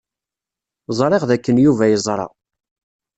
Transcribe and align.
Ẓriɣ 0.99 1.23
dakken 1.29 1.57
Yuba 1.63 1.85
yeẓra. 1.91 2.27